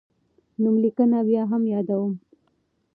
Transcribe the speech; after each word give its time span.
نوملیکنه 0.61 1.19
بیا 1.27 1.43
هم 1.51 1.63
یادوم. 1.73 2.13